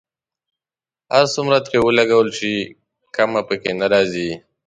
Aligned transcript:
هر 1.13 1.25
څومره 1.33 1.57
ترې 1.65 1.77
ولګول 1.87 2.29
شي 2.37 2.53
کمی 3.15 3.41
په 3.47 3.55
کې 3.61 3.71
نه 3.79 3.85
راځي. 3.93 4.29